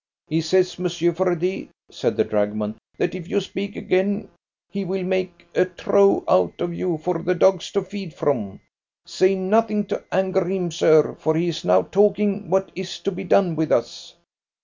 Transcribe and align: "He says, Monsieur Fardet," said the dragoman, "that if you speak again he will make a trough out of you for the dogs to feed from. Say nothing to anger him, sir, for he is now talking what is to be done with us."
"He 0.25 0.41
says, 0.41 0.79
Monsieur 0.79 1.13
Fardet," 1.13 1.69
said 1.91 2.17
the 2.17 2.23
dragoman, 2.25 2.73
"that 2.97 3.13
if 3.13 3.27
you 3.27 3.39
speak 3.39 3.75
again 3.75 4.29
he 4.71 4.83
will 4.83 5.03
make 5.03 5.45
a 5.53 5.65
trough 5.65 6.23
out 6.27 6.59
of 6.59 6.73
you 6.73 6.97
for 6.97 7.21
the 7.21 7.35
dogs 7.35 7.71
to 7.73 7.83
feed 7.83 8.11
from. 8.11 8.61
Say 9.05 9.35
nothing 9.35 9.85
to 9.85 10.03
anger 10.11 10.45
him, 10.49 10.71
sir, 10.71 11.15
for 11.19 11.35
he 11.35 11.49
is 11.49 11.63
now 11.63 11.83
talking 11.83 12.49
what 12.49 12.71
is 12.73 12.97
to 13.01 13.11
be 13.11 13.23
done 13.23 13.55
with 13.55 13.71
us." 13.71 14.15